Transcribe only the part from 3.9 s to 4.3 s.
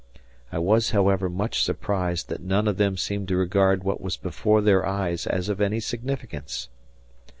was